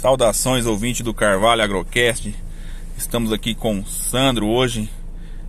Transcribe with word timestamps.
Saudações 0.00 0.64
ouvinte 0.64 1.02
do 1.02 1.12
Carvalho 1.12 1.62
Agrocast. 1.62 2.34
Estamos 2.96 3.34
aqui 3.34 3.54
com 3.54 3.84
Sandro 3.84 4.46
hoje, 4.46 4.88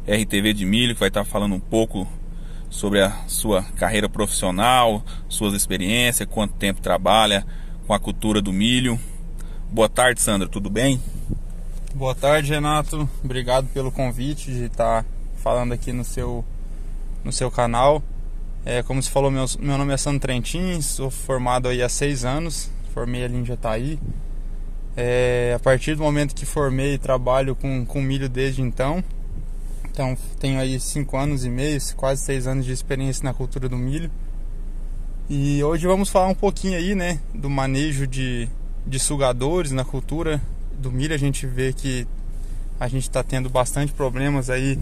RTV 0.06 0.54
de 0.54 0.66
Milho, 0.66 0.94
que 0.94 1.00
vai 1.00 1.08
estar 1.08 1.24
falando 1.24 1.56
um 1.56 1.60
pouco 1.60 2.06
sobre 2.70 3.00
a 3.00 3.12
sua 3.28 3.64
carreira 3.64 4.10
profissional, 4.10 5.06
suas 5.30 5.54
experiências, 5.54 6.28
quanto 6.30 6.56
tempo 6.56 6.82
trabalha 6.82 7.48
com 7.88 7.94
a 7.94 8.00
cultura 8.00 8.42
do 8.42 8.52
milho. 8.52 9.00
Boa 9.72 9.88
tarde, 9.88 10.20
Sandro, 10.20 10.50
tudo 10.50 10.70
bem? 10.70 11.02
Boa 11.96 12.14
tarde, 12.14 12.52
Renato. 12.52 13.10
Obrigado 13.24 13.68
pelo 13.68 13.90
convite 13.90 14.52
de 14.52 14.66
estar 14.66 15.06
falando 15.38 15.72
aqui 15.72 15.94
no 15.94 16.04
seu, 16.04 16.44
no 17.24 17.32
seu 17.32 17.50
canal. 17.50 18.04
É, 18.66 18.84
como 18.84 19.02
você 19.02 19.10
falou, 19.10 19.32
meu, 19.32 19.46
meu 19.62 19.78
nome 19.78 19.94
é 19.94 19.98
Sandro 19.98 20.20
Trentin, 20.20 20.82
sou 20.82 21.10
formado 21.10 21.70
aí 21.70 21.82
há 21.82 21.88
seis 21.88 22.26
anos, 22.26 22.70
formei 22.94 23.24
ali 23.24 23.38
em 23.38 23.46
Jataí. 23.46 23.98
É, 24.96 25.54
a 25.56 25.60
partir 25.60 25.96
do 25.96 26.04
momento 26.04 26.36
que 26.36 26.46
formei, 26.46 26.98
trabalho 26.98 27.56
com, 27.56 27.86
com 27.86 28.02
milho 28.02 28.28
desde 28.28 28.62
então. 28.62 29.04
Então, 29.90 30.18
tenho 30.40 30.60
aí 30.60 30.80
cinco 30.80 31.18
anos 31.18 31.46
e 31.46 31.50
meio, 31.50 31.80
quase 31.96 32.22
seis 32.22 32.48
anos 32.48 32.66
de 32.66 32.72
experiência 32.72 33.24
na 33.24 33.34
cultura 33.34 33.68
do 33.68 33.78
milho. 33.78 34.10
E 35.30 35.64
hoje 35.64 35.88
vamos 35.88 36.10
falar 36.10 36.28
um 36.28 36.36
pouquinho 36.36 36.78
aí, 36.78 36.96
né, 36.96 37.20
do 37.34 37.50
manejo 37.50 38.06
de, 38.06 38.50
de 38.86 39.00
sugadores 39.00 39.72
na 39.72 39.86
cultura 39.86 40.42
do 40.78 40.92
milho. 40.92 41.14
A 41.14 41.18
gente 41.18 41.46
vê 41.46 41.72
que 41.72 42.08
a 42.80 42.88
gente 42.88 43.04
está 43.04 43.24
tendo 43.24 43.50
bastante 43.50 43.94
problemas 43.94 44.50
aí 44.50 44.78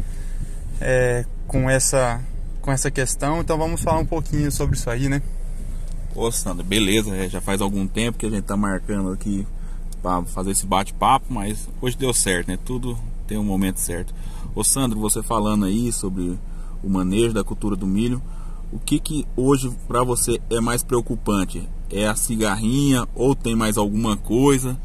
é, 0.79 1.25
com 1.47 1.69
essa 1.69 2.21
com 2.61 2.71
essa 2.71 2.91
questão. 2.91 3.41
Então, 3.41 3.57
vamos 3.57 3.81
falar 3.81 3.99
um 3.99 4.05
pouquinho 4.05 4.51
sobre 4.51 4.75
isso 4.75 4.89
aí, 4.89 5.07
né? 5.07 5.21
Ô, 6.15 6.31
Sandro, 6.31 6.63
beleza. 6.63 7.15
É, 7.15 7.29
já 7.29 7.39
faz 7.39 7.61
algum 7.61 7.87
tempo 7.87 8.17
que 8.17 8.25
a 8.25 8.29
gente 8.29 8.41
está 8.41 8.57
marcando 8.57 9.11
aqui 9.11 9.45
para 10.01 10.23
fazer 10.23 10.51
esse 10.51 10.65
bate-papo, 10.65 11.25
mas 11.29 11.69
hoje 11.81 11.97
deu 11.97 12.13
certo, 12.13 12.47
né? 12.47 12.57
Tudo 12.63 12.97
tem 13.27 13.37
um 13.37 13.43
momento 13.43 13.77
certo. 13.77 14.13
Ô 14.55 14.63
Sandro, 14.63 14.99
você 14.99 15.21
falando 15.21 15.65
aí 15.65 15.91
sobre 15.91 16.37
o 16.83 16.89
manejo 16.89 17.33
da 17.33 17.43
cultura 17.43 17.75
do 17.75 17.85
milho, 17.85 18.21
o 18.71 18.79
que 18.79 18.99
que 18.99 19.27
hoje 19.35 19.71
para 19.87 20.03
você 20.03 20.39
é 20.49 20.59
mais 20.59 20.83
preocupante? 20.83 21.67
É 21.89 22.07
a 22.07 22.15
cigarrinha 22.15 23.07
ou 23.15 23.35
tem 23.35 23.55
mais 23.55 23.77
alguma 23.77 24.15
coisa? 24.15 24.77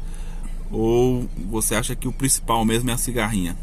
Ou 0.71 1.27
você 1.49 1.75
acha 1.75 1.95
que 1.95 2.07
o 2.07 2.11
principal 2.11 2.65
mesmo 2.65 2.89
é 2.89 2.93
a 2.93 2.97
cigarrinha? 2.97 3.55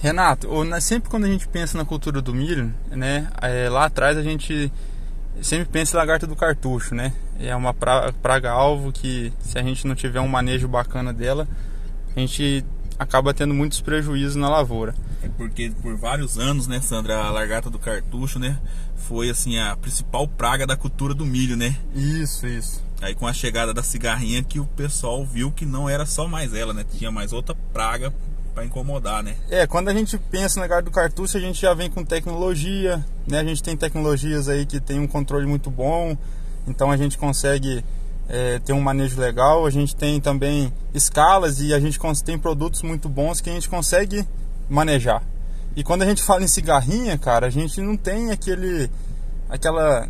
Renato, 0.00 0.48
sempre 0.80 1.08
quando 1.08 1.24
a 1.24 1.28
gente 1.28 1.48
pensa 1.48 1.78
na 1.78 1.84
cultura 1.84 2.20
do 2.20 2.34
milho, 2.34 2.74
né, 2.90 3.28
é, 3.40 3.70
lá 3.70 3.86
atrás 3.86 4.18
a 4.18 4.22
gente 4.22 4.70
sempre 5.42 5.66
pensa 5.66 5.96
em 5.96 5.98
lagarta 5.98 6.26
do 6.26 6.36
cartucho, 6.36 6.94
né? 6.94 7.12
É 7.38 7.54
uma 7.54 7.74
praga-alvo 7.74 8.92
que, 8.92 9.32
se 9.40 9.58
a 9.58 9.62
gente 9.62 9.86
não 9.86 9.94
tiver 9.94 10.20
um 10.20 10.28
manejo 10.28 10.68
bacana 10.68 11.12
dela, 11.12 11.48
a 12.14 12.20
gente 12.20 12.64
acaba 12.98 13.34
tendo 13.34 13.52
muitos 13.52 13.80
prejuízos 13.80 14.36
na 14.36 14.48
lavoura. 14.48 14.94
É 15.22 15.28
porque 15.28 15.72
por 15.82 15.96
vários 15.96 16.38
anos, 16.38 16.66
né, 16.66 16.80
Sandra, 16.80 17.24
a 17.24 17.30
lagarta 17.30 17.68
do 17.68 17.78
cartucho, 17.78 18.38
né, 18.38 18.58
foi 18.96 19.30
assim 19.30 19.58
a 19.58 19.76
principal 19.76 20.28
praga 20.28 20.66
da 20.66 20.76
cultura 20.76 21.14
do 21.14 21.26
milho, 21.26 21.56
né? 21.56 21.76
Isso, 21.94 22.46
isso. 22.46 22.82
Aí 23.02 23.14
com 23.14 23.26
a 23.26 23.32
chegada 23.32 23.74
da 23.74 23.82
cigarrinha 23.82 24.42
que 24.42 24.60
o 24.60 24.64
pessoal 24.64 25.24
viu 25.26 25.50
que 25.50 25.66
não 25.66 25.88
era 25.88 26.06
só 26.06 26.28
mais 26.28 26.54
ela, 26.54 26.72
né? 26.72 26.84
Tinha 26.96 27.10
mais 27.10 27.32
outra 27.32 27.54
praga 27.72 28.12
para 28.54 28.64
incomodar, 28.64 29.22
né? 29.22 29.34
É, 29.50 29.66
quando 29.66 29.88
a 29.88 29.92
gente 29.92 30.16
pensa 30.16 30.56
na 30.56 30.62
lagarta 30.62 30.84
do 30.84 30.90
cartucho, 30.90 31.36
a 31.36 31.40
gente 31.40 31.60
já 31.60 31.74
vem 31.74 31.90
com 31.90 32.04
tecnologia, 32.04 33.04
né? 33.26 33.40
A 33.40 33.44
gente 33.44 33.62
tem 33.62 33.76
tecnologias 33.76 34.48
aí 34.48 34.64
que 34.64 34.80
tem 34.80 35.00
um 35.00 35.06
controle 35.06 35.46
muito 35.46 35.70
bom, 35.70 36.16
então 36.66 36.90
a 36.90 36.96
gente 36.96 37.18
consegue 37.18 37.84
é, 38.28 38.58
ter 38.60 38.72
um 38.72 38.80
manejo 38.80 39.20
legal. 39.20 39.66
A 39.66 39.70
gente 39.70 39.94
tem 39.96 40.20
também 40.20 40.72
escalas 40.94 41.60
e 41.60 41.74
a 41.74 41.80
gente 41.80 41.98
tem 42.24 42.38
produtos 42.38 42.82
muito 42.82 43.08
bons 43.08 43.40
que 43.40 43.50
a 43.50 43.52
gente 43.52 43.68
consegue 43.68 44.26
manejar. 44.68 45.22
E 45.76 45.82
quando 45.82 46.02
a 46.02 46.06
gente 46.06 46.22
fala 46.22 46.44
em 46.44 46.48
cigarrinha, 46.48 47.18
cara, 47.18 47.46
a 47.48 47.50
gente 47.50 47.80
não 47.80 47.96
tem 47.96 48.30
aquele 48.30 48.88
aquela 49.48 50.08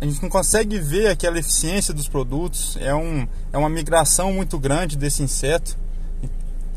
a 0.00 0.06
gente 0.06 0.22
não 0.22 0.30
consegue 0.30 0.78
ver 0.78 1.08
aquela 1.08 1.38
eficiência 1.38 1.92
dos 1.92 2.08
produtos. 2.08 2.78
É, 2.80 2.94
um, 2.94 3.28
é 3.52 3.58
uma 3.58 3.68
migração 3.68 4.32
muito 4.32 4.58
grande 4.58 4.96
desse 4.96 5.22
inseto. 5.22 5.76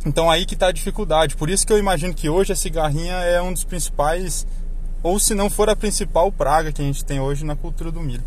Então 0.05 0.29
aí 0.29 0.45
que 0.45 0.53
está 0.53 0.67
a 0.67 0.71
dificuldade. 0.71 1.35
Por 1.35 1.49
isso 1.49 1.65
que 1.65 1.71
eu 1.71 1.77
imagino 1.77 2.13
que 2.13 2.29
hoje 2.29 2.51
a 2.51 2.55
cigarrinha 2.55 3.13
é 3.13 3.41
um 3.41 3.53
dos 3.53 3.63
principais, 3.63 4.45
ou 5.01 5.19
se 5.19 5.33
não 5.33 5.49
for 5.49 5.69
a 5.69 5.75
principal 5.75 6.31
praga 6.31 6.71
que 6.71 6.81
a 6.81 6.85
gente 6.85 7.05
tem 7.05 7.19
hoje 7.19 7.45
na 7.45 7.55
cultura 7.55 7.91
do 7.91 8.01
milho. 8.01 8.23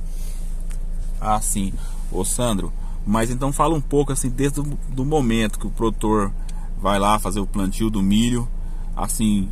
Ah, 1.20 1.40
sim. 1.40 1.72
Ô 2.10 2.24
Sandro, 2.24 2.72
mas 3.06 3.30
então 3.30 3.52
fala 3.52 3.74
um 3.74 3.80
pouco 3.80 4.12
assim, 4.12 4.28
desde 4.28 4.60
o 4.60 5.04
momento 5.04 5.58
que 5.58 5.66
o 5.66 5.70
produtor 5.70 6.32
vai 6.78 6.98
lá 6.98 7.18
fazer 7.18 7.40
o 7.40 7.46
plantio 7.46 7.90
do 7.90 8.02
milho, 8.02 8.48
assim, 8.94 9.48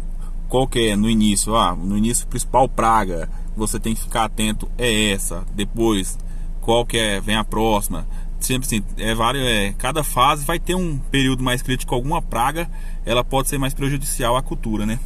qual 0.49 0.67
que 0.67 0.89
é 0.89 0.97
no 0.97 1.09
início? 1.09 1.57
Ah, 1.57 1.75
no 1.75 1.97
início 1.97 2.25
a 2.27 2.31
principal 2.31 2.69
praga 2.69 3.29
você 3.57 3.79
tem 3.79 3.95
que 3.95 4.01
ficar 4.01 4.25
atento 4.25 4.69
é 4.77 5.13
essa. 5.13 5.45
Depois, 5.55 6.19
qual 6.61 6.85
que 6.85 6.99
é, 6.99 7.21
vem 7.21 7.37
a 7.37 7.45
próxima. 7.45 8.07
Sempre 8.41 8.67
assim, 8.67 8.85
é 8.99 9.15
vários, 9.15 9.45
é, 9.47 9.75
cada 9.79 10.05
fase 10.05 10.45
vai 10.45 10.59
ter 10.59 10.75
um 10.75 10.99
período 10.99 11.43
mais 11.43 11.63
crítico, 11.63 11.95
alguma 11.95 12.21
praga, 12.21 12.69
ela 13.07 13.25
pode 13.25 13.49
ser 13.49 13.59
mais 13.59 13.73
prejudicial 13.73 14.37
à 14.37 14.43
cultura, 14.43 14.85
né? 14.85 14.99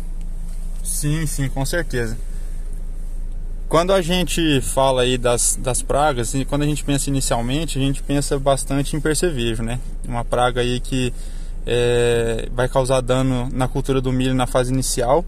Sim, 0.83 1.27
sim, 1.27 1.49
com 1.49 1.65
certeza. 1.65 2.19
Quando 3.69 3.93
a 3.93 4.01
gente 4.01 4.63
fala 4.63 5.03
aí 5.03 5.19
das, 5.19 5.59
das 5.61 5.83
pragas, 5.83 6.33
e 6.33 6.45
quando 6.45 6.63
a 6.63 6.67
gente 6.67 6.83
pensa 6.83 7.11
inicialmente, 7.11 7.79
a 7.79 7.81
gente 7.83 8.03
pensa 8.03 8.39
bastante 8.39 8.97
em 8.97 9.01
percevejo, 9.01 9.63
né? 9.63 9.79
Uma 10.07 10.25
praga 10.25 10.63
aí 10.63 10.81
que 10.81 11.13
é, 11.67 12.49
vai 12.51 12.67
causar 12.67 13.03
dano 13.03 13.49
na 13.53 13.69
cultura 13.69 14.01
do 14.01 14.11
milho 14.11 14.35
na 14.35 14.47
fase 14.47 14.73
inicial. 14.73 15.23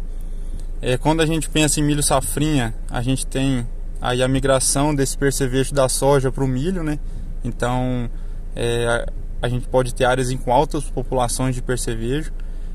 É, 0.81 0.97
quando 0.97 1.21
a 1.21 1.27
gente 1.27 1.51
pensa 1.51 1.81
em 1.81 1.83
milho 1.83 2.03
safrinha, 2.03 2.75
a 2.91 3.03
gente 3.03 3.27
tem 3.27 3.67
aí 4.01 4.23
a 4.23 4.29
migração 4.29 4.95
desse 4.95 5.19
percevejo 5.19 5.75
da 5.75 5.87
soja 5.87 6.33
para 6.33 6.43
o 6.43 6.49
milho, 6.49 6.83
né? 6.83 6.99
Então 7.45 8.11
é, 8.55 9.07
a 9.41 9.49
gente 9.49 9.67
pode 9.69 9.95
ter 9.95 10.05
áreas 10.05 10.33
com 10.35 10.53
altas 10.53 10.85
populações 10.85 11.55
de 11.55 11.63
percevejo. 11.63 12.33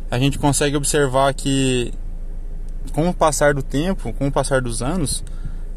A 0.09 0.17
gente 0.17 0.39
consegue 0.39 0.75
observar 0.75 1.33
que 1.33 1.93
com 2.93 3.09
o 3.09 3.13
passar 3.13 3.53
do 3.53 3.63
tempo, 3.63 4.13
com 4.13 4.27
o 4.27 4.31
passar 4.31 4.61
dos 4.61 4.81
anos, 4.81 5.23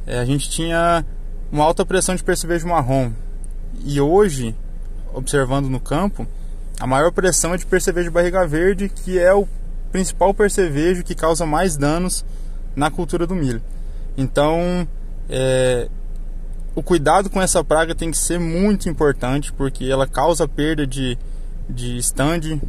é, 0.06 0.18
a 0.18 0.24
gente 0.24 0.48
tinha 0.48 1.04
uma 1.50 1.64
alta 1.64 1.84
pressão 1.84 2.14
de 2.14 2.22
percevejo 2.22 2.66
marrom. 2.66 3.12
E 3.84 4.00
hoje, 4.00 4.54
observando 5.12 5.68
no 5.68 5.80
campo, 5.80 6.26
a 6.80 6.86
maior 6.86 7.10
pressão 7.12 7.54
é 7.54 7.56
de 7.56 7.66
percevejo 7.66 8.10
barriga 8.10 8.46
verde, 8.46 8.88
que 8.88 9.18
é 9.18 9.32
o 9.32 9.46
principal 9.90 10.32
percevejo 10.32 11.02
que 11.02 11.14
causa 11.14 11.44
mais 11.44 11.76
danos 11.76 12.24
na 12.76 12.90
cultura 12.90 13.26
do 13.26 13.34
milho. 13.34 13.62
Então, 14.16 14.86
é, 15.28 15.88
o 16.78 16.82
cuidado 16.82 17.28
com 17.28 17.42
essa 17.42 17.64
praga 17.64 17.92
tem 17.92 18.08
que 18.08 18.16
ser 18.16 18.38
muito 18.38 18.88
importante, 18.88 19.52
porque 19.52 19.86
ela 19.86 20.06
causa 20.06 20.46
perda 20.46 20.86
de, 20.86 21.18
de 21.68 21.96
stand, 21.96 22.60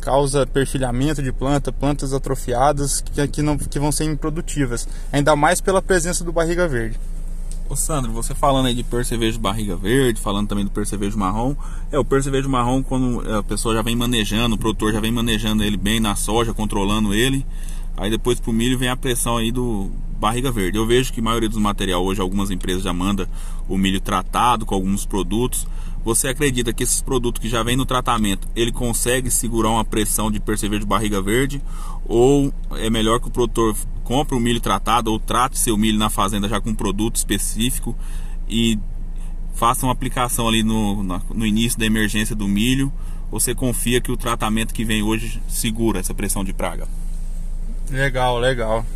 causa 0.00 0.46
perfilhamento 0.46 1.20
de 1.20 1.32
planta, 1.32 1.72
plantas 1.72 2.14
atrofiadas 2.14 3.00
que, 3.00 3.26
que, 3.26 3.42
não, 3.42 3.58
que 3.58 3.80
vão 3.80 3.90
ser 3.90 4.04
improdutivas, 4.04 4.86
ainda 5.12 5.34
mais 5.34 5.60
pela 5.60 5.82
presença 5.82 6.22
do 6.22 6.30
barriga 6.30 6.68
verde. 6.68 6.96
Ô 7.68 7.74
Sandro, 7.74 8.12
você 8.12 8.36
falando 8.36 8.66
aí 8.66 8.74
de 8.74 8.84
percevejo 8.84 9.40
barriga 9.40 9.74
verde, 9.74 10.20
falando 10.20 10.46
também 10.46 10.64
do 10.64 10.70
percevejo 10.70 11.18
marrom, 11.18 11.56
é 11.90 11.98
o 11.98 12.04
percevejo 12.04 12.48
marrom 12.48 12.84
quando 12.84 13.20
a 13.34 13.42
pessoa 13.42 13.74
já 13.74 13.82
vem 13.82 13.96
manejando, 13.96 14.54
o 14.54 14.58
produtor 14.58 14.92
já 14.92 15.00
vem 15.00 15.10
manejando 15.10 15.64
ele 15.64 15.76
bem 15.76 15.98
na 15.98 16.14
soja, 16.14 16.54
controlando 16.54 17.12
ele, 17.12 17.44
aí 17.96 18.10
depois 18.10 18.40
pro 18.40 18.52
milho 18.52 18.78
vem 18.78 18.88
a 18.88 18.96
pressão 18.96 19.36
aí 19.36 19.50
do 19.52 19.90
barriga 20.18 20.52
verde. 20.52 20.78
Eu 20.78 20.86
vejo 20.86 21.12
que 21.12 21.20
a 21.20 21.22
maioria 21.22 21.48
dos 21.48 21.58
material 21.58 22.04
hoje 22.04 22.20
algumas 22.20 22.50
empresas 22.50 22.82
já 22.82 22.92
manda 22.92 23.28
o 23.68 23.78
milho 23.78 24.00
tratado 24.00 24.66
com 24.66 24.74
alguns 24.74 25.06
produtos, 25.06 25.66
você 26.04 26.28
acredita 26.28 26.72
que 26.72 26.82
esses 26.82 27.02
produtos 27.02 27.42
que 27.42 27.48
já 27.48 27.62
vem 27.62 27.76
no 27.76 27.84
tratamento, 27.84 28.48
ele 28.56 28.72
consegue 28.72 29.30
segurar 29.30 29.70
uma 29.70 29.84
pressão 29.84 30.30
de 30.30 30.40
percevejo 30.40 30.80
de 30.80 30.86
barriga 30.86 31.20
verde? 31.20 31.60
Ou 32.06 32.52
é 32.72 32.88
melhor 32.88 33.20
que 33.20 33.28
o 33.28 33.30
produtor 33.30 33.76
compre 34.02 34.34
o 34.34 34.40
milho 34.40 34.60
tratado 34.60 35.12
ou 35.12 35.18
trate 35.18 35.58
seu 35.58 35.76
milho 35.76 35.98
na 35.98 36.08
fazenda 36.08 36.48
já 36.48 36.60
com 36.60 36.70
um 36.70 36.74
produto 36.74 37.16
específico 37.16 37.94
e 38.48 38.78
faça 39.54 39.84
uma 39.84 39.92
aplicação 39.92 40.48
ali 40.48 40.62
no, 40.62 41.02
no 41.02 41.46
início 41.46 41.78
da 41.78 41.84
emergência 41.84 42.34
do 42.34 42.48
milho? 42.48 42.90
Você 43.30 43.54
confia 43.54 44.00
que 44.00 44.10
o 44.10 44.16
tratamento 44.16 44.72
que 44.72 44.84
vem 44.84 45.02
hoje 45.02 45.40
segura 45.48 46.00
essa 46.00 46.14
pressão 46.14 46.42
de 46.42 46.52
praga? 46.54 46.88
Legal, 47.90 48.38
legal. 48.38 48.86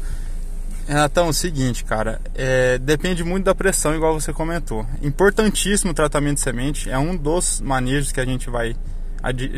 Renatão, 0.87 1.27
é 1.27 1.31
o 1.31 1.33
seguinte, 1.33 1.85
cara, 1.85 2.21
é, 2.35 2.79
depende 2.79 3.25
muito 3.25 3.45
da 3.45 3.55
pressão, 3.55 3.95
igual 3.95 4.19
você 4.19 4.33
comentou. 4.33 4.87
Importantíssimo 5.03 5.93
o 5.93 5.95
tratamento 5.95 6.37
de 6.37 6.43
semente, 6.43 6.91
é 6.91 6.99
um 6.99 7.17
dos 7.17 7.61
manejos 7.61 8.13
que 8.13 8.21
a 8.21 8.25
gente 8.25 8.51
vai, 8.51 8.77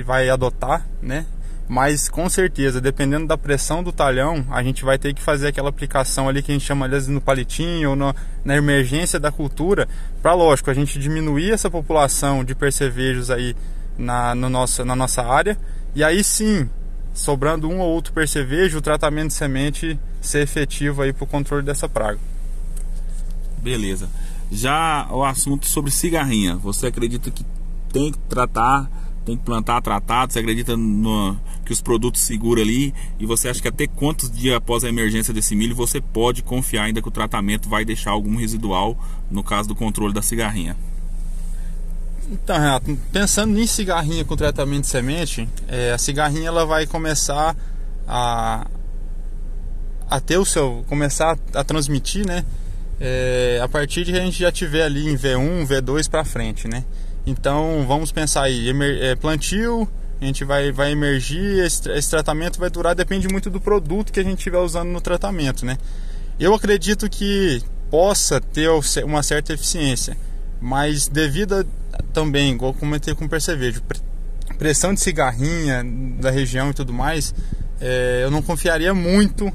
vai 0.05 0.29
adotar, 0.29 0.87
né? 1.03 1.27
mas 1.69 2.09
com 2.09 2.29
certeza, 2.29 2.81
dependendo 2.81 3.27
da 3.27 3.37
pressão 3.37 3.83
do 3.83 3.91
talhão, 3.91 4.45
a 4.51 4.63
gente 4.63 4.85
vai 4.85 4.99
ter 4.99 5.13
que 5.13 5.21
fazer 5.21 5.49
aquela 5.49 5.69
aplicação 5.69 6.29
ali 6.29 6.43
que 6.43 6.53
a 6.53 6.55
gente 6.55 6.65
chama 6.65 6.89
vezes 6.89 7.09
no 7.09 7.21
palitinho 7.21 7.91
ou 7.91 7.97
no, 7.97 8.15
na 8.45 8.57
emergência 8.57 9.19
da 9.19 9.33
cultura, 9.33 9.89
para 10.23 10.33
lógico, 10.33 10.71
a 10.71 10.75
gente 10.75 10.99
diminuir 10.99 11.51
essa 11.51 11.69
população 11.69 12.45
de 12.45 12.55
percevejos 12.55 13.31
aí 13.31 13.57
na, 13.99 14.35
no 14.35 14.49
nosso, 14.49 14.85
na 14.85 14.95
nossa 14.95 15.23
área, 15.23 15.59
e 15.95 16.05
aí 16.05 16.23
sim, 16.23 16.69
sobrando 17.17 17.67
um 17.67 17.81
ou 17.81 17.89
outro 17.89 18.13
percevejo, 18.13 18.79
o 18.79 18.83
tratamento 18.83 19.29
de 19.29 19.35
semente 19.35 19.99
ser 20.21 20.43
efetivo 20.43 21.01
aí 21.01 21.13
para 21.13 21.25
o 21.25 21.27
controle 21.27 21.65
dessa 21.65 21.89
praga. 21.89 22.21
Beleza. 23.59 24.09
Já 24.53 25.09
o 25.11 25.25
assunto 25.25 25.67
sobre 25.67 25.91
cigarrinha, 25.91 26.57
você 26.57 26.87
acredita 26.87 27.31
que 27.31 27.45
tem 27.91 28.13
que 28.13 28.19
tratar 28.29 28.89
tem 29.25 29.37
que 29.37 29.43
plantar 29.43 29.83
tratado? 29.83 30.33
Você 30.33 30.39
acredita 30.39 30.77
no, 30.77 31.37
que 31.65 31.73
os 31.73 31.81
produtos 31.81 32.21
seguram 32.21 32.63
ali? 32.63 32.95
E 33.19 33.27
você 33.27 33.49
acha 33.49 33.61
que 33.61 33.67
até 33.67 33.89
quantos 33.89 34.31
dias 34.31 34.55
após 34.55 34.85
a 34.85 34.89
emergência 34.89 35.35
desse 35.35 35.57
milho 35.57 35.75
você 35.75 36.01
pode 36.01 36.45
confiar 36.45 36.85
ainda 36.85 37.03
que 37.03 37.09
o 37.09 37.11
tratamento 37.11 37.69
vai 37.69 37.85
deixar 37.85 38.13
algum 38.13 38.37
residual 38.37 38.97
no 39.29 39.43
caso 39.43 39.69
do 39.69 39.75
controle 39.75 40.15
da 40.15 40.23
cigarrinha? 40.23 40.77
Então, 42.29 42.57
Renato, 42.57 42.99
pensando 43.13 43.59
em 43.59 43.67
cigarrinha 43.67 44.25
com 44.25 44.37
tratamento 44.37 44.83
de 44.83 44.89
semente, 44.89 45.49
é, 45.69 45.93
a 45.93 45.99
cigarrinha 45.99 46.49
ela 46.49 46.67
vai 46.67 46.87
começar 46.87 47.57
a, 48.07 48.67
a 50.11 50.21
ter 50.21 50.37
o 50.37 50.45
seu. 50.45 50.85
começar 50.89 51.39
a, 51.55 51.65
transmitir, 51.65 52.27
né? 52.27 52.45
É, 52.99 53.61
a 53.63 53.69
partir 53.69 54.05
de 54.05 54.13
que 54.13 54.19
a 54.19 54.23
gente 54.23 54.39
já 54.39 54.51
tiver 54.51 54.83
ali 54.83 55.09
em 55.09 55.17
V1, 55.17 55.67
V2 55.67 56.09
para 56.11 56.25
frente, 56.25 56.67
né? 56.67 56.85
Então 57.27 57.85
vamos 57.87 58.11
pensar 58.11 58.45
aí, 58.45 58.73
é, 59.01 59.15
plantio, 59.15 59.89
a 60.21 60.25
gente 60.25 60.45
vai, 60.45 60.73
vai 60.73 60.93
emergir, 60.93 61.65
esse, 61.65 61.91
esse, 61.91 62.11
tratamento 62.11 62.59
vai 62.59 62.71
durar, 62.71 62.95
depende 62.95 63.29
muito 63.29 63.51
do 63.51 63.61
produto 63.61 64.13
que 64.13 64.21
a 64.21 64.23
gente 64.23 64.39
estiver 64.39 64.59
usando 64.59 64.89
no 64.89 65.01
tratamento, 65.01 65.67
né? 65.67 65.77
Eu 66.41 66.55
acredito 66.55 67.09
que 67.11 67.63
possa 67.91 68.41
ter 68.41 68.69
uma 69.05 69.23
certa 69.23 69.53
eficiência, 69.53 70.17
mas 70.61 71.09
devido 71.09 71.55
a, 71.55 72.03
também, 72.13 72.53
igual 72.53 72.73
comentei 72.75 73.15
com 73.15 73.25
o 73.25 73.29
percevejo, 73.29 73.83
pressão 74.59 74.95
de 74.95 75.01
cigarrinha 75.01 75.85
da 76.21 76.31
região 76.31 76.71
e 76.71 76.75
tudo 76.75 76.93
mais, 76.93 77.35
é, 77.81 78.21
eu 78.23 78.31
não 78.31 78.43
confiaria 78.43 78.95
muito 78.95 79.53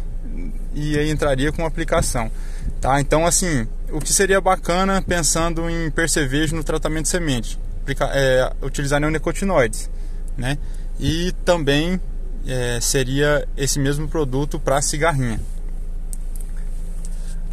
e 0.74 0.98
aí 0.98 1.09
entraria 1.09 1.51
com 1.51 1.65
aplicação, 1.65 2.31
tá? 2.80 3.01
Então 3.01 3.25
assim, 3.25 3.68
o 3.92 4.00
que 4.00 4.13
seria 4.13 4.39
bacana 4.39 5.01
pensando 5.01 5.69
em 5.69 5.89
percevejo 5.92 6.56
no 6.56 6.63
tratamento 6.63 7.04
de 7.04 7.09
semente, 7.09 7.59
é, 8.13 8.51
utilizar 8.62 9.00
neonicotinoides, 9.00 9.89
né? 10.38 10.57
E 11.00 11.33
também 11.44 12.00
é, 12.47 12.80
seria 12.80 13.47
esse 13.57 13.80
mesmo 13.80 14.07
produto 14.07 14.59
para 14.59 14.81
cigarrinha. 14.81 15.39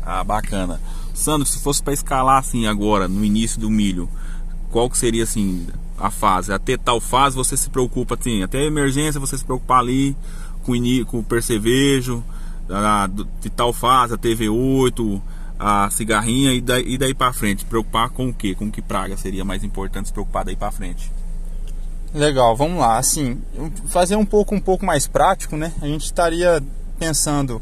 Ah, 0.03 0.25
bacana. 0.25 0.81
Sandro, 1.19 1.47
se 1.47 1.59
fosse 1.59 1.83
para 1.83 1.93
escalar 1.93 2.39
assim 2.39 2.67
agora, 2.67 3.09
no 3.09 3.25
início 3.25 3.61
do 3.61 3.69
milho, 3.69 4.09
qual 4.71 4.89
que 4.89 4.97
seria 4.97 5.25
assim 5.25 5.67
a 5.99 6.11
fase? 6.11 6.53
Até 6.53 6.77
tal 6.77 7.01
fase 7.01 7.37
você 7.37 7.57
se 7.57 7.69
preocupa 7.69 8.15
assim, 8.15 8.43
até 8.43 8.59
a 8.59 8.65
emergência 8.65 9.21
você 9.21 9.37
se 9.37 9.45
preocupar 9.45 9.81
ali 9.81 10.17
com, 10.63 10.75
com 11.07 11.19
o 11.19 11.25
percevejo, 11.25 12.23
de 13.41 13.51
tal 13.51 13.73
fase, 13.73 14.15
a 14.15 14.19
TV8, 14.19 15.21
a 15.59 15.91
cigarrinha 15.91 16.53
e 16.53 16.61
daí, 16.61 16.85
e 16.87 16.97
daí 16.97 17.15
para 17.15 17.33
frente? 17.33 17.65
Preocupar 17.65 18.11
com 18.11 18.29
o 18.29 18.35
que? 18.35 18.55
Com 18.55 18.71
que 18.71 18.81
praga 18.81 19.17
seria 19.17 19.45
mais 19.45 19.65
importante 19.65 20.07
se 20.07 20.13
preocupar 20.13 20.45
daí 20.45 20.55
para 20.55 20.71
frente? 20.71 21.11
Legal, 22.15 22.57
vamos 22.57 22.79
lá. 22.79 22.97
Assim, 22.97 23.41
fazer 23.87 24.15
um 24.15 24.25
pouco 24.25 24.55
um 24.55 24.61
pouco 24.61 24.87
mais 24.87 25.09
prático, 25.09 25.57
né? 25.57 25.73
A 25.83 25.87
gente 25.87 26.05
estaria 26.05 26.63
pensando 26.99 27.61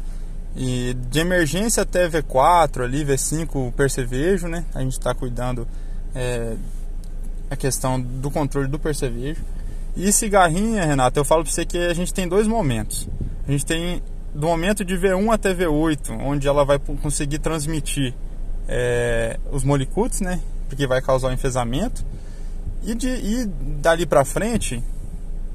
de 0.57 1.19
emergência 1.19 1.83
até 1.83 2.09
V4 2.09 2.83
ali, 2.83 3.05
V5 3.05 3.71
percevejo, 3.73 4.47
né? 4.47 4.65
A 4.73 4.81
gente 4.81 4.93
está 4.93 5.13
cuidando 5.13 5.67
é, 6.15 6.55
a 7.49 7.55
questão 7.55 8.01
do 8.01 8.31
controle 8.31 8.67
do 8.67 8.79
percevejo. 8.79 9.41
E 9.95 10.11
cigarrinha, 10.11 10.83
Renato, 10.85 11.19
eu 11.19 11.25
falo 11.25 11.43
para 11.43 11.51
você 11.51 11.65
que 11.65 11.77
a 11.77 11.93
gente 11.93 12.13
tem 12.13 12.27
dois 12.27 12.47
momentos. 12.47 13.07
A 13.47 13.51
gente 13.51 13.65
tem 13.65 14.01
do 14.33 14.47
momento 14.47 14.83
de 14.83 14.95
V1 14.95 15.33
até 15.33 15.53
V8, 15.53 16.17
onde 16.21 16.47
ela 16.47 16.65
vai 16.65 16.79
conseguir 16.79 17.39
transmitir 17.39 18.13
é, 18.67 19.39
os 19.51 19.63
molicutes, 19.63 20.21
né? 20.21 20.39
Porque 20.67 20.85
vai 20.85 21.01
causar 21.01 21.29
o 21.29 21.33
enfesamento. 21.33 22.03
E, 22.83 22.93
de, 22.93 23.07
e 23.07 23.45
dali 23.45 24.05
para 24.05 24.23
frente, 24.23 24.83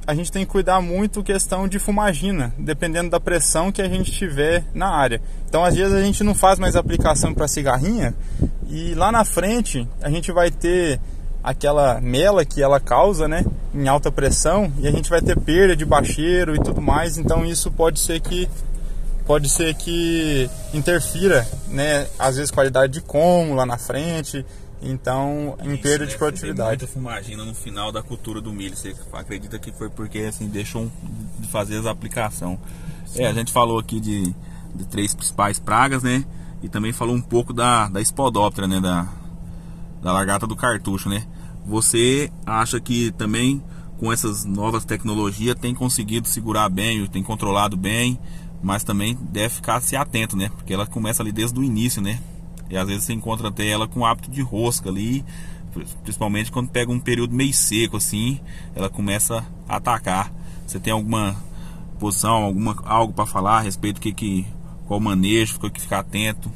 a 0.06 0.14
gente 0.14 0.32
tem 0.32 0.44
que 0.44 0.50
cuidar 0.50 0.80
muito 0.80 1.22
questão 1.22 1.68
de 1.68 1.78
fumagina, 1.78 2.52
dependendo 2.58 3.10
da 3.10 3.20
pressão 3.20 3.70
que 3.70 3.80
a 3.80 3.88
gente 3.88 4.10
tiver 4.10 4.64
na 4.74 4.88
área. 4.88 5.20
Então, 5.48 5.64
às 5.64 5.74
vezes 5.74 5.92
a 5.92 6.02
gente 6.02 6.24
não 6.24 6.34
faz 6.34 6.58
mais 6.58 6.76
aplicação 6.76 7.32
para 7.32 7.46
cigarrinha 7.46 8.14
e 8.68 8.94
lá 8.94 9.12
na 9.12 9.24
frente 9.24 9.86
a 10.00 10.10
gente 10.10 10.32
vai 10.32 10.50
ter 10.50 11.00
aquela 11.42 12.00
mela 12.00 12.44
que 12.44 12.62
ela 12.62 12.78
causa, 12.78 13.26
né, 13.26 13.44
em 13.74 13.88
alta 13.88 14.12
pressão 14.12 14.72
e 14.78 14.86
a 14.86 14.90
gente 14.90 15.10
vai 15.10 15.20
ter 15.20 15.38
perda 15.38 15.74
de 15.74 15.84
bacheiro 15.84 16.54
e 16.54 16.58
tudo 16.58 16.80
mais. 16.80 17.18
Então, 17.18 17.44
isso 17.44 17.70
pode 17.70 18.00
ser 18.00 18.20
que 18.20 18.48
pode 19.26 19.48
ser 19.48 19.72
que 19.74 20.50
interfira, 20.74 21.46
né, 21.68 22.08
às 22.18 22.36
vezes 22.36 22.50
qualidade 22.50 22.94
de 22.94 23.00
como 23.00 23.54
lá 23.54 23.64
na 23.64 23.78
frente, 23.78 24.44
então 24.82 25.56
em 25.62 25.76
perda 25.76 26.06
de 26.06 26.16
produtividade. 26.16 26.82
Muita 26.82 26.86
fumagina 26.86 27.44
no 27.44 27.54
final 27.54 27.92
da 27.92 28.02
cultura 28.02 28.40
do 28.40 28.52
milho, 28.52 28.76
você 28.76 28.94
acredita 29.12 29.58
que 29.58 29.72
foi 29.72 29.88
porque 29.88 30.18
assim 30.20 30.48
deixou 30.48 30.90
de 31.38 31.48
fazer 31.48 31.78
as 31.78 31.86
aplicação. 31.86 32.58
É, 33.14 33.26
a 33.26 33.32
gente 33.32 33.52
falou 33.52 33.78
aqui 33.78 34.00
de, 34.00 34.34
de 34.74 34.86
três 34.86 35.14
principais 35.14 35.58
pragas, 35.58 36.02
né? 36.02 36.24
E 36.62 36.68
também 36.68 36.92
falou 36.92 37.14
um 37.14 37.20
pouco 37.20 37.52
da, 37.52 37.88
da 37.88 38.00
espodóptera, 38.00 38.66
né? 38.66 38.80
Da, 38.80 39.08
da 40.02 40.12
lagarta 40.12 40.46
do 40.46 40.56
cartucho, 40.56 41.08
né? 41.08 41.26
Você 41.66 42.30
acha 42.44 42.80
que 42.80 43.12
também 43.12 43.62
com 43.98 44.12
essas 44.12 44.44
novas 44.44 44.84
tecnologias 44.84 45.54
tem 45.54 45.74
conseguido 45.74 46.26
segurar 46.26 46.68
bem, 46.68 47.06
tem 47.06 47.22
controlado 47.22 47.76
bem 47.76 48.18
mas 48.62 48.84
também 48.84 49.18
deve 49.20 49.56
ficar 49.56 49.80
se 49.80 49.96
atento, 49.96 50.36
né? 50.36 50.48
Porque 50.48 50.72
ela 50.72 50.86
começa 50.86 51.22
ali 51.22 51.32
desde 51.32 51.58
o 51.58 51.64
início, 51.64 52.00
né? 52.00 52.20
E 52.72 52.76
às 52.78 52.88
vezes 52.88 53.04
você 53.04 53.12
encontra 53.12 53.48
até 53.48 53.68
ela 53.68 53.86
com 53.86 54.06
hábito 54.06 54.30
de 54.30 54.40
rosca 54.40 54.88
ali, 54.88 55.22
principalmente 56.02 56.50
quando 56.50 56.70
pega 56.70 56.90
um 56.90 56.98
período 56.98 57.34
meio 57.34 57.52
seco 57.52 57.98
assim, 57.98 58.40
ela 58.74 58.88
começa 58.88 59.44
a 59.68 59.76
atacar. 59.76 60.32
Você 60.66 60.80
tem 60.80 60.90
alguma 60.90 61.36
posição, 62.00 62.32
alguma 62.32 62.74
algo 62.86 63.12
para 63.12 63.26
falar 63.26 63.58
a 63.58 63.60
respeito 63.60 63.96
do 63.96 64.00
que 64.00 64.12
que 64.14 64.46
qual 64.86 64.98
manejo, 64.98 65.58
que 65.70 65.82
ficar 65.82 65.98
atento? 65.98 66.50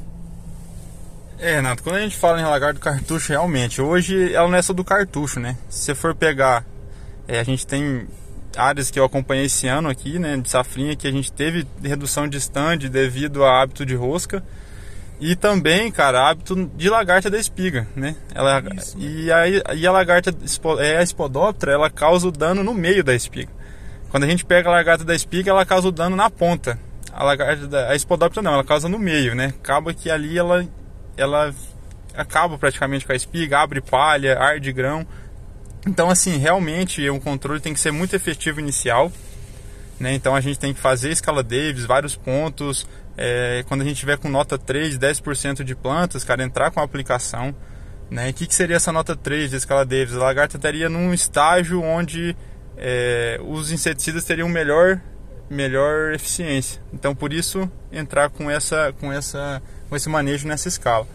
É, 1.37 1.57
Renato, 1.57 1.83
quando 1.83 1.97
a 1.97 2.01
gente 2.01 2.17
fala 2.17 2.41
em 2.41 2.45
lagarto 2.45 2.79
cartucho, 2.79 3.31
realmente, 3.31 3.79
hoje 3.79 4.33
ela 4.33 4.49
não 4.49 4.57
é 4.57 4.61
só 4.63 4.73
do 4.73 4.83
cartucho, 4.83 5.39
né? 5.39 5.55
Se 5.69 5.81
você 5.81 5.95
for 5.95 6.15
pegar, 6.15 6.65
é, 7.27 7.39
a 7.39 7.43
gente 7.43 7.65
tem 7.67 8.07
áreas 8.55 8.89
que 8.89 8.99
eu 8.99 9.05
acompanhei 9.05 9.45
esse 9.45 9.67
ano 9.67 9.87
aqui, 9.87 10.17
né, 10.17 10.35
de 10.35 10.49
safrinha, 10.49 10.95
que 10.95 11.07
a 11.07 11.11
gente 11.11 11.31
teve 11.31 11.67
redução 11.83 12.27
de 12.27 12.37
stand 12.37 12.77
devido 12.89 13.43
a 13.43 13.61
hábito 13.61 13.85
de 13.85 13.93
rosca. 13.93 14.43
E 15.19 15.35
também, 15.35 15.91
cara, 15.91 16.29
hábito 16.29 16.69
de 16.75 16.89
lagarta 16.89 17.29
da 17.29 17.39
espiga, 17.39 17.87
né? 17.95 18.15
Ela, 18.35 18.63
Isso, 18.75 18.97
e, 18.99 19.31
a, 19.31 19.47
e 19.73 19.87
a 19.87 19.91
lagarta 19.91 20.33
é 20.79 20.97
a 20.97 21.01
espodóptera, 21.01 21.71
ela 21.71 21.89
causa 21.89 22.27
o 22.27 22.31
dano 22.31 22.63
no 22.63 22.73
meio 22.73 23.03
da 23.03 23.15
espiga. 23.15 23.51
Quando 24.09 24.23
a 24.23 24.27
gente 24.27 24.45
pega 24.45 24.69
a 24.69 24.71
lagarta 24.71 25.03
da 25.03 25.15
espiga, 25.15 25.49
ela 25.49 25.65
causa 25.65 25.87
o 25.87 25.91
dano 25.91 26.15
na 26.15 26.29
ponta. 26.29 26.79
A 27.11 27.23
lagarta 27.23 27.67
da 27.67 27.89
a 27.89 27.95
espodóptera 27.95 28.43
não, 28.43 28.53
ela 28.53 28.63
causa 28.63 28.87
no 28.87 28.99
meio, 28.99 29.33
né? 29.33 29.53
Acaba 29.59 29.91
que 29.93 30.09
ali 30.09 30.37
ela, 30.37 30.65
ela 31.17 31.53
acaba 32.15 32.57
praticamente 32.57 33.05
com 33.05 33.11
a 33.11 33.15
espiga, 33.15 33.59
abre 33.59 33.81
palha, 33.81 34.37
arde 34.37 34.71
grão. 34.71 35.05
Então, 35.85 36.09
assim, 36.09 36.37
realmente 36.37 37.09
o 37.09 37.19
controle 37.19 37.59
tem 37.59 37.73
que 37.73 37.79
ser 37.79 37.91
muito 37.91 38.15
efetivo 38.15 38.59
inicial. 38.59 39.11
Né? 39.99 40.13
Então 40.13 40.35
a 40.35 40.41
gente 40.41 40.59
tem 40.59 40.73
que 40.73 40.79
fazer 40.79 41.11
escala 41.11 41.41
Davis, 41.41 41.85
vários 41.85 42.15
pontos. 42.15 42.87
É, 43.17 43.65
quando 43.67 43.81
a 43.81 43.83
gente 43.83 43.97
tiver 43.97 44.17
com 44.17 44.29
nota 44.29 44.57
3, 44.59 44.99
10% 44.99 45.63
de 45.63 45.75
plantas, 45.75 46.23
cara, 46.23 46.43
entrar 46.43 46.69
com 46.69 46.79
a 46.79 46.83
aplicação. 46.83 47.53
Né? 48.11 48.29
O 48.29 48.33
que, 48.33 48.45
que, 48.45 48.53
seria 48.53 48.75
essa 48.75 48.91
nota 48.91 49.15
3 49.15 49.49
de 49.49 49.57
escala 49.57 49.83
Davis? 49.83 50.15
A 50.15 50.19
lagarta 50.19 50.55
estaria 50.55 50.87
num 50.87 51.13
estágio 51.13 51.81
onde 51.81 52.35
é, 52.77 53.39
os 53.43 53.71
inseticidas 53.71 54.23
teriam 54.23 54.47
melhor, 54.47 55.01
melhor 55.49 56.13
eficiência. 56.13 56.81
Então 56.93 57.15
por 57.15 57.33
isso 57.33 57.69
entrar 57.91 58.29
com, 58.29 58.49
essa, 58.51 58.93
com, 58.99 59.11
essa, 59.11 59.61
com 59.89 59.95
esse 59.95 60.07
manejo 60.07 60.47
nessa 60.47 60.67
escala. 60.67 61.07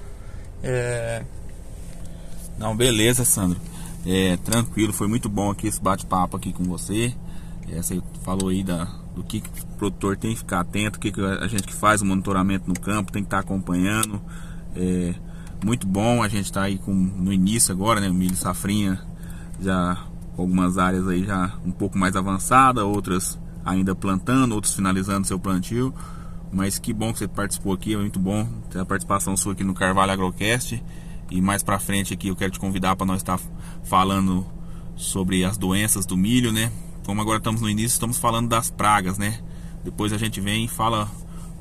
É... 0.63 1.23
Não, 2.59 2.77
beleza, 2.77 3.25
Sandro. 3.25 3.61
É, 4.05 4.37
tranquilo, 4.39 4.93
foi 4.93 5.07
muito 5.07 5.29
bom 5.29 5.51
aqui 5.51 5.69
esse 5.69 5.81
bate-papo 5.81 6.37
aqui 6.37 6.53
com 6.53 6.65
você. 6.65 7.15
É, 7.71 7.81
você 7.81 8.03
falou 8.25 8.49
aí 8.49 8.63
da, 8.65 8.89
do 9.15 9.23
que, 9.23 9.41
que 9.41 9.49
o 9.49 9.67
produtor 9.79 10.17
tem 10.17 10.33
que 10.33 10.39
ficar 10.39 10.61
atento, 10.61 10.99
o 10.99 11.01
que, 11.01 11.13
que 11.13 11.21
a 11.21 11.47
gente 11.47 11.65
que 11.65 11.75
faz 11.75 12.01
o 12.01 12.07
monitoramento 12.07 12.69
no 12.69 12.79
campo 12.79 13.13
tem 13.13 13.23
que 13.23 13.27
estar 13.27 13.41
acompanhando. 13.41 14.21
É, 14.75 15.15
muito 15.65 15.87
bom, 15.87 16.23
a 16.23 16.29
gente 16.29 16.47
está 16.47 16.63
aí 16.63 16.79
com, 16.79 16.93
no 16.93 17.33
início 17.33 17.73
agora, 17.73 18.01
né? 18.01 18.09
O 18.09 18.15
milho 18.15 18.35
safrinha 18.35 19.01
já 19.61 19.99
algumas 20.37 20.79
áreas 20.79 21.07
aí 21.07 21.25
já 21.25 21.55
um 21.65 21.71
pouco 21.71 21.99
mais 21.99 22.17
avançada, 22.17 22.85
outras 22.85 23.39
ainda 23.65 23.95
plantando, 23.95 24.53
outros 24.53 24.75
finalizando 24.75 25.27
seu 25.27 25.39
plantio. 25.39 25.95
Mas 26.53 26.79
que 26.79 26.93
bom 26.93 27.13
que 27.13 27.21
você 27.21 27.29
participou 27.29 27.73
aqui, 27.73 27.95
é 27.95 27.97
muito 27.97 28.19
bom 28.19 28.47
ter 28.71 28.79
a 28.81 28.85
participação 28.85 29.37
sua 29.37 29.53
aqui 29.53 29.65
no 29.65 29.73
Carvalho 29.73 30.13
Agrocast. 30.13 30.83
E 31.31 31.41
mais 31.41 31.63
pra 31.63 31.79
frente 31.79 32.13
aqui 32.13 32.29
eu 32.29 32.37
quero 32.37 32.51
te 32.51 32.61
convidar 32.61 32.95
para 32.97 33.07
nós 33.07 33.19
estar 33.19 33.39
tá 33.39 33.45
falando 33.85 34.45
sobre 34.95 35.45
as 35.45 35.57
doenças 35.57 36.05
do 36.05 36.17
milho, 36.17 36.53
né? 36.53 36.71
Como 37.05 37.21
agora 37.21 37.39
estamos 37.39 37.61
no 37.61 37.69
início, 37.69 37.95
estamos 37.95 38.19
falando 38.19 38.49
das 38.49 38.71
pragas, 38.71 39.19
né? 39.19 39.41
Depois 39.85 40.13
a 40.13 40.19
gente 40.19 40.41
vem 40.41 40.65
e 40.65 40.69
fala 40.69 41.11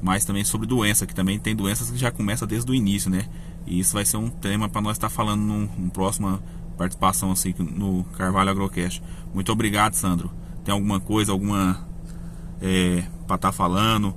mais 0.01 0.25
também 0.25 0.43
sobre 0.43 0.67
doença, 0.67 1.05
que 1.05 1.15
também 1.15 1.39
tem 1.39 1.55
doenças 1.55 1.89
que 1.89 1.97
já 1.97 2.11
começa 2.11 2.45
desde 2.45 2.69
o 2.71 2.75
início, 2.75 3.09
né? 3.09 3.27
E 3.65 3.79
isso 3.79 3.93
vai 3.93 4.05
ser 4.05 4.17
um 4.17 4.29
tema 4.29 4.69
para 4.69 4.81
nós 4.81 4.97
estar 4.97 5.09
tá 5.09 5.13
falando 5.13 5.41
num, 5.41 5.69
num 5.77 5.89
próxima 5.89 6.41
participação 6.77 7.31
assim 7.31 7.53
no 7.59 8.03
Carvalho 8.17 8.49
Agrocast. 8.49 9.01
Muito 9.33 9.51
obrigado, 9.51 9.93
Sandro. 9.93 10.31
Tem 10.63 10.73
alguma 10.73 10.99
coisa, 10.99 11.31
alguma 11.31 11.87
é, 12.61 13.03
para 13.27 13.35
estar 13.35 13.49
tá 13.49 13.51
falando, 13.51 14.15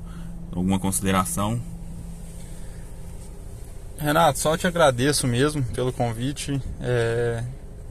alguma 0.53 0.79
consideração? 0.79 1.61
Renato, 3.99 4.39
só 4.39 4.57
te 4.57 4.67
agradeço 4.67 5.27
mesmo 5.27 5.63
pelo 5.63 5.93
convite, 5.93 6.61
é, 6.81 7.45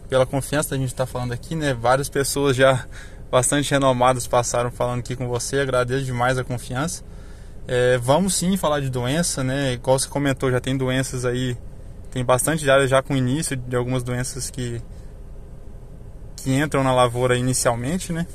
pela 0.09 0.25
confiança 0.25 0.69
que 0.69 0.75
a 0.75 0.77
gente 0.77 0.89
está 0.89 1.05
falando 1.05 1.31
aqui, 1.31 1.55
né? 1.55 1.73
Várias 1.73 2.09
pessoas 2.09 2.55
já 2.55 2.85
bastante 3.31 3.71
renomadas 3.71 4.27
passaram 4.27 4.71
falando 4.71 4.99
aqui 4.99 5.15
com 5.15 5.27
você, 5.27 5.59
agradeço 5.59 6.05
demais 6.05 6.37
a 6.37 6.43
confiança. 6.43 7.03
É, 7.67 7.97
vamos 7.97 8.35
sim 8.35 8.57
falar 8.57 8.81
de 8.81 8.89
doença, 8.89 9.43
né? 9.43 9.73
Igual 9.73 9.97
você 9.97 10.07
comentou, 10.07 10.51
já 10.51 10.59
tem 10.59 10.75
doenças 10.75 11.25
aí, 11.25 11.57
tem 12.11 12.23
bastante 12.23 12.69
áreas 12.69 12.89
já 12.89 13.01
com 13.01 13.15
início 13.15 13.55
de 13.55 13.75
algumas 13.75 14.03
doenças 14.03 14.49
que, 14.49 14.81
que 16.35 16.53
entram 16.53 16.83
na 16.83 16.93
lavoura 16.93 17.37
inicialmente, 17.37 18.11
né? 18.11 18.27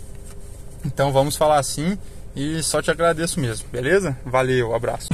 Então 0.85 1.13
vamos 1.13 1.37
falar 1.37 1.63
sim 1.63 1.99
e 2.35 2.63
só 2.63 2.81
te 2.81 2.91
agradeço 2.91 3.39
mesmo, 3.41 3.69
beleza? 3.71 4.17
Valeu, 4.25 4.75
abraço. 4.75 5.09